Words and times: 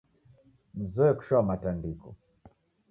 Mzoe 0.79 1.13
kushoamatandiko. 1.17 2.07